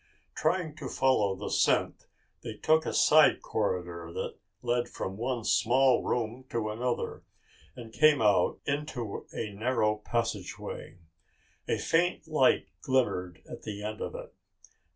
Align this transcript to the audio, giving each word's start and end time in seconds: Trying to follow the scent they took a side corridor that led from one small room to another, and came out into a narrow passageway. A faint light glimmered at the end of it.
Trying 0.33 0.77
to 0.77 0.89
follow 0.89 1.35
the 1.35 1.51
scent 1.51 2.07
they 2.41 2.55
took 2.55 2.87
a 2.87 2.91
side 2.95 3.43
corridor 3.43 4.11
that 4.13 4.39
led 4.63 4.89
from 4.89 5.15
one 5.15 5.43
small 5.43 6.01
room 6.03 6.43
to 6.49 6.71
another, 6.71 7.21
and 7.75 7.93
came 7.93 8.19
out 8.19 8.59
into 8.65 9.27
a 9.31 9.51
narrow 9.53 9.97
passageway. 9.97 10.97
A 11.67 11.77
faint 11.77 12.27
light 12.27 12.69
glimmered 12.81 13.43
at 13.47 13.61
the 13.61 13.83
end 13.83 14.01
of 14.01 14.15
it. 14.15 14.33